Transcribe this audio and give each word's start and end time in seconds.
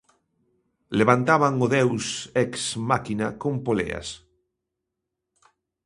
Levantaban 0.99 1.53
o 1.65 1.67
deus 1.75 2.05
ex 2.43 2.51
máchina 2.89 3.27
con 3.41 3.53
poleas. 3.65 4.07